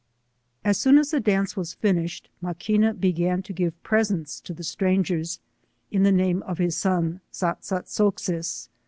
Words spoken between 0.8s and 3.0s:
as the dance was finished, Maquina